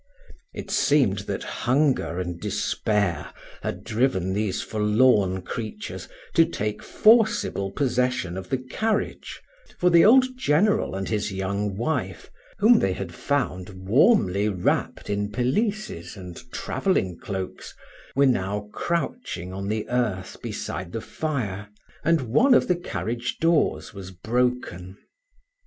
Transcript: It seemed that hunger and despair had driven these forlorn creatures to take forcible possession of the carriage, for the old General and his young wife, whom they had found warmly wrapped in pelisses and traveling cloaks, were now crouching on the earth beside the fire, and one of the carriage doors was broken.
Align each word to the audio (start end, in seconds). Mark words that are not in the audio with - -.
It 0.51 0.71
seemed 0.71 1.19
that 1.29 1.43
hunger 1.43 2.19
and 2.19 2.39
despair 2.41 3.31
had 3.61 3.83
driven 3.83 4.33
these 4.33 4.59
forlorn 4.59 5.43
creatures 5.43 6.07
to 6.33 6.43
take 6.43 6.81
forcible 6.81 7.69
possession 7.69 8.35
of 8.35 8.49
the 8.49 8.57
carriage, 8.57 9.39
for 9.77 9.91
the 9.91 10.03
old 10.03 10.35
General 10.35 10.95
and 10.95 11.07
his 11.07 11.31
young 11.31 11.77
wife, 11.77 12.31
whom 12.57 12.79
they 12.79 12.93
had 12.93 13.13
found 13.13 13.69
warmly 13.85 14.49
wrapped 14.49 15.07
in 15.07 15.31
pelisses 15.31 16.17
and 16.17 16.51
traveling 16.51 17.19
cloaks, 17.19 17.75
were 18.15 18.25
now 18.25 18.71
crouching 18.73 19.53
on 19.53 19.67
the 19.67 19.87
earth 19.87 20.41
beside 20.41 20.93
the 20.93 21.01
fire, 21.01 21.69
and 22.03 22.21
one 22.21 22.55
of 22.55 22.67
the 22.67 22.75
carriage 22.75 23.37
doors 23.39 23.93
was 23.93 24.09
broken. 24.09 24.97